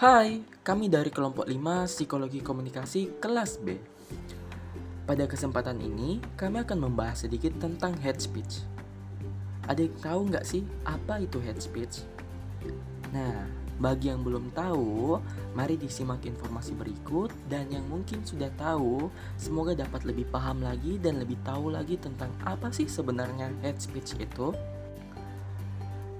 [0.00, 3.76] Hai, kami dari kelompok 5 Psikologi Komunikasi kelas B.
[5.04, 8.64] Pada kesempatan ini, kami akan membahas sedikit tentang hate speech.
[9.68, 12.08] Ada yang tahu nggak sih apa itu hate speech?
[13.12, 13.44] Nah,
[13.76, 15.20] bagi yang belum tahu,
[15.52, 21.20] mari disimak informasi berikut dan yang mungkin sudah tahu, semoga dapat lebih paham lagi dan
[21.20, 24.48] lebih tahu lagi tentang apa sih sebenarnya hate speech itu.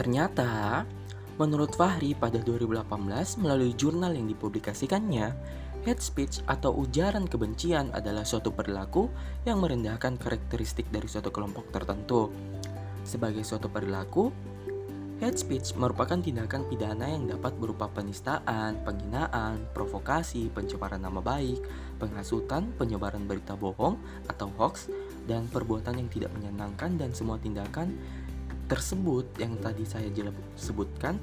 [0.00, 0.88] Ternyata,
[1.36, 5.36] Menurut Fahri pada 2018 melalui jurnal yang dipublikasikannya,
[5.84, 9.12] hate speech atau ujaran kebencian adalah suatu perilaku
[9.44, 12.32] yang merendahkan karakteristik dari suatu kelompok tertentu.
[13.04, 14.32] Sebagai suatu perilaku,
[15.20, 21.60] hate speech merupakan tindakan pidana yang dapat berupa penistaan, penghinaan, provokasi, pencemaran nama baik,
[22.00, 24.88] penghasutan, penyebaran berita bohong atau hoax,
[25.28, 27.92] dan perbuatan yang tidak menyenangkan dan semua tindakan
[28.66, 30.10] tersebut yang tadi saya
[30.58, 31.18] sebutkan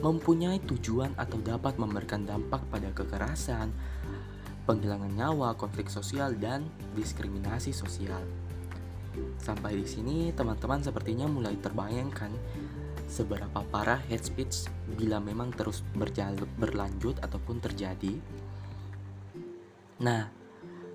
[0.00, 3.72] mempunyai tujuan atau dapat memberikan dampak pada kekerasan,
[4.68, 8.20] penghilangan nyawa, konflik sosial, dan diskriminasi sosial.
[9.40, 12.28] Sampai di sini, teman-teman sepertinya mulai terbayangkan
[13.06, 15.80] seberapa parah hate speech bila memang terus
[16.60, 18.18] berlanjut ataupun terjadi.
[20.02, 20.28] Nah,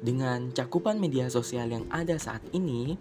[0.01, 2.99] dengan cakupan media sosial yang ada saat ini,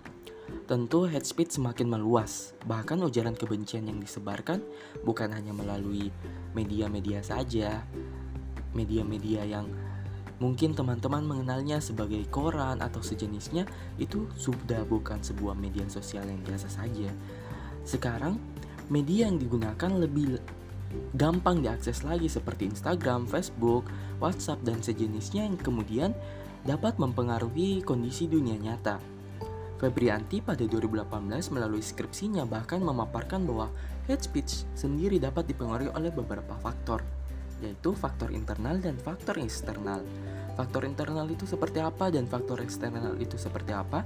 [0.71, 4.63] Tentu hate speech semakin meluas, bahkan ujaran kebencian yang disebarkan
[5.03, 6.15] bukan hanya melalui
[6.55, 7.83] media-media saja,
[8.71, 9.67] media-media yang
[10.39, 13.67] mungkin teman-teman mengenalnya sebagai koran atau sejenisnya
[13.99, 17.11] itu sudah bukan sebuah media sosial yang biasa saja.
[17.83, 18.39] Sekarang
[18.87, 20.39] media yang digunakan lebih
[21.19, 23.91] gampang diakses lagi seperti Instagram, Facebook,
[24.23, 26.15] WhatsApp dan sejenisnya yang kemudian
[26.63, 29.20] dapat mempengaruhi kondisi dunia nyata.
[29.81, 31.09] Febrianti pada 2018
[31.57, 33.73] melalui skripsinya bahkan memaparkan bahwa
[34.05, 37.01] hate speech sendiri dapat dipengaruhi oleh beberapa faktor,
[37.65, 40.05] yaitu faktor internal dan faktor eksternal.
[40.53, 44.05] Faktor internal itu seperti apa dan faktor eksternal itu seperti apa?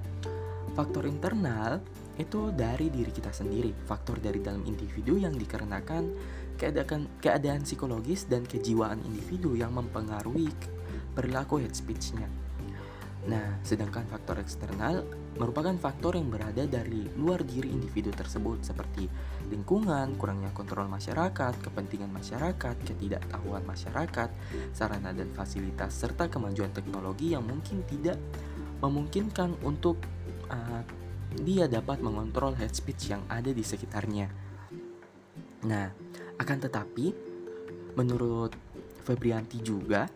[0.78, 1.82] Faktor internal
[2.22, 6.06] itu dari diri kita sendiri, faktor dari dalam individu yang dikarenakan
[6.54, 10.54] keadaan, keadaan psikologis dan kejiwaan individu yang mempengaruhi
[11.19, 12.31] perilaku hate speech-nya.
[13.26, 15.03] Nah, sedangkan faktor eksternal
[15.34, 19.11] merupakan faktor yang berada dari luar diri individu tersebut seperti
[19.50, 24.31] lingkungan, kurangnya kontrol masyarakat, kepentingan masyarakat, ketidaktahuan masyarakat,
[24.71, 28.19] sarana dan fasilitas serta kemajuan teknologi yang mungkin tidak
[28.78, 29.99] memungkinkan untuk
[30.55, 30.83] uh,
[31.34, 34.31] dia dapat mengontrol hate speech yang ada di sekitarnya.
[35.67, 35.91] Nah,
[36.39, 37.06] akan tetapi
[37.99, 38.55] menurut
[39.05, 40.06] Febrianti juga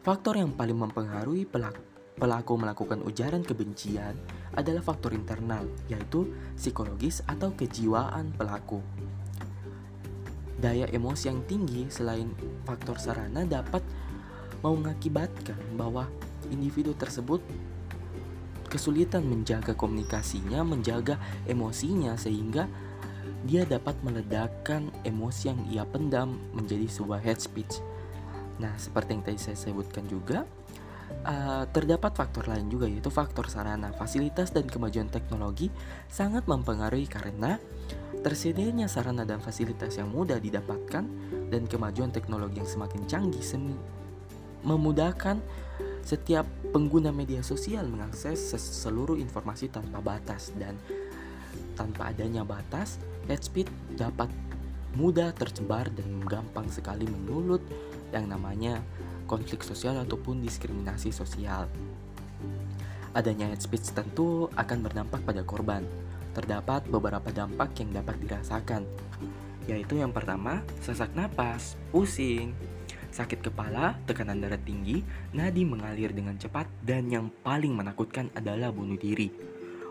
[0.00, 1.89] faktor yang paling mempengaruhi pelaku
[2.20, 4.12] pelaku melakukan ujaran kebencian
[4.52, 8.84] adalah faktor internal, yaitu psikologis atau kejiwaan pelaku.
[10.60, 12.36] Daya emosi yang tinggi selain
[12.68, 13.80] faktor sarana dapat
[14.60, 16.04] mengakibatkan bahwa
[16.52, 17.40] individu tersebut
[18.68, 21.16] kesulitan menjaga komunikasinya, menjaga
[21.48, 22.68] emosinya sehingga
[23.48, 27.80] dia dapat meledakkan emosi yang ia pendam menjadi sebuah head speech.
[28.60, 30.44] Nah, seperti yang tadi saya sebutkan juga,
[31.24, 35.68] uh, terdapat faktor lain juga yaitu faktor sarana, fasilitas dan kemajuan teknologi
[36.08, 37.60] sangat mempengaruhi karena
[38.20, 41.04] tersedianya sarana dan fasilitas yang mudah didapatkan
[41.48, 43.44] dan kemajuan teknologi yang semakin canggih
[44.60, 45.40] memudahkan
[46.04, 50.76] setiap pengguna media sosial mengakses seluruh informasi tanpa batas dan
[51.76, 54.28] tanpa adanya batas, head speed dapat
[54.98, 57.62] mudah tersebar dan gampang sekali menulut
[58.10, 58.82] yang namanya
[59.30, 61.70] konflik sosial ataupun diskriminasi sosial.
[63.10, 65.82] Adanya hate speech tentu akan berdampak pada korban.
[66.30, 68.86] Terdapat beberapa dampak yang dapat dirasakan,
[69.66, 72.54] yaitu yang pertama, sesak napas, pusing,
[73.10, 75.02] sakit kepala, tekanan darah tinggi,
[75.34, 79.30] nadi mengalir dengan cepat, dan yang paling menakutkan adalah bunuh diri.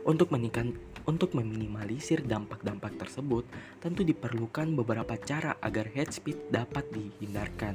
[0.08, 0.72] Untuk meningkat,
[1.10, 3.50] untuk meminimalisir dampak-dampak tersebut,
[3.82, 7.74] tentu diperlukan beberapa cara agar hate speech dapat dihindarkan.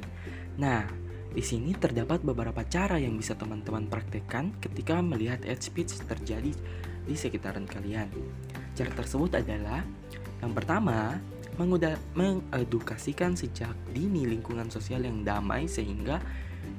[0.55, 0.87] Nah,
[1.35, 6.55] di sini terdapat beberapa cara yang bisa teman-teman praktekkan ketika melihat hate speech terjadi
[7.03, 8.07] di sekitaran kalian.
[8.71, 9.83] Cara tersebut adalah
[10.39, 11.19] yang pertama,
[11.59, 16.19] mengedukasikan sejak dini lingkungan sosial yang damai sehingga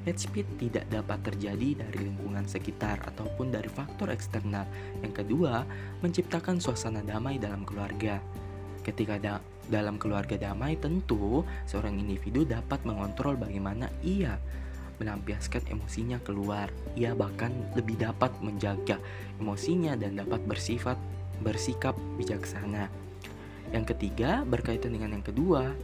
[0.06, 4.64] hate speech tidak dapat terjadi dari lingkungan sekitar ataupun dari faktor eksternal.
[5.02, 5.66] Yang kedua,
[6.00, 8.22] menciptakan suasana damai dalam keluarga.
[8.86, 14.38] Ketika da dalam keluarga damai, tentu seorang individu dapat mengontrol bagaimana ia
[15.02, 16.70] melampiaskan emosinya keluar.
[16.96, 18.96] Ia bahkan lebih dapat menjaga
[19.42, 20.96] emosinya dan dapat bersifat
[21.44, 22.88] bersikap bijaksana.
[23.74, 25.74] Yang ketiga, berkaitan dengan yang kedua,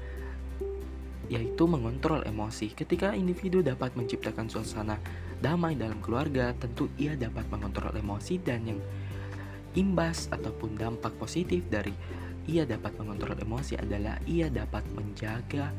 [1.31, 2.73] yaitu mengontrol emosi.
[2.73, 4.99] Ketika individu dapat menciptakan suasana
[5.39, 8.81] damai dalam keluarga, tentu ia dapat mengontrol emosi dan yang
[9.79, 11.93] imbas ataupun dampak positif dari
[12.51, 15.71] ia dapat mengontrol emosi adalah ia dapat menjaga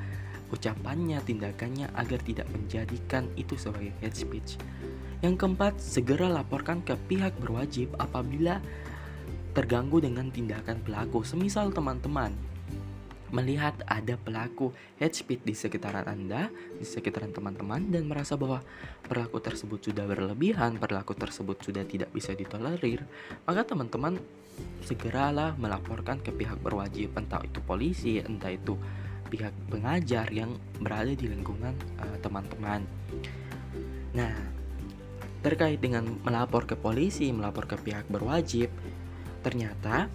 [0.54, 4.62] ucapannya, tindakannya agar tidak menjadikan itu sebagai hate speech.
[5.26, 8.60] Yang keempat, segera laporkan ke pihak berwajib apabila
[9.58, 11.26] terganggu dengan tindakan pelaku.
[11.26, 12.53] Semisal teman-teman
[13.34, 14.70] melihat ada pelaku
[15.02, 18.62] hate speech di sekitaran Anda, di sekitaran teman-teman dan merasa bahwa
[19.10, 23.02] perilaku tersebut sudah berlebihan, perilaku tersebut sudah tidak bisa ditolerir,
[23.50, 24.22] maka teman-teman
[24.86, 28.78] segeralah melaporkan ke pihak berwajib, entah itu polisi, entah itu
[29.34, 32.86] pihak pengajar yang berada di lingkungan uh, teman-teman.
[34.14, 34.34] Nah,
[35.42, 38.70] terkait dengan melapor ke polisi, melapor ke pihak berwajib,
[39.42, 40.06] ternyata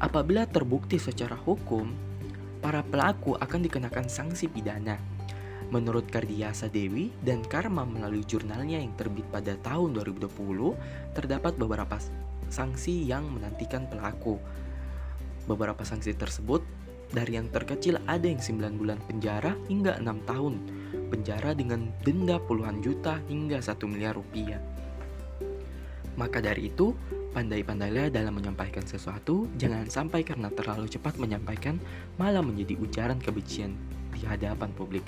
[0.00, 2.13] apabila terbukti secara hukum,
[2.64, 4.96] para pelaku akan dikenakan sanksi pidana.
[5.68, 10.32] Menurut Kardiasa Dewi dan Karma melalui jurnalnya yang terbit pada tahun 2020,
[11.12, 12.00] terdapat beberapa
[12.48, 14.40] sanksi yang menantikan pelaku.
[15.44, 16.64] Beberapa sanksi tersebut
[17.12, 20.54] dari yang terkecil ada yang 9 bulan penjara hingga 6 tahun
[21.12, 24.58] penjara dengan denda puluhan juta hingga 1 miliar rupiah.
[26.16, 26.96] Maka dari itu,
[27.34, 31.82] pandai-pandailah dalam menyampaikan sesuatu, jangan sampai karena terlalu cepat menyampaikan
[32.14, 33.74] malah menjadi ujaran kebencian
[34.14, 35.02] di hadapan publik.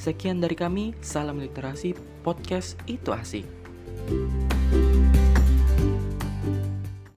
[0.00, 1.92] Sekian dari kami, salam literasi
[2.24, 3.44] podcast itu asik.
[4.06, 4.45] thank you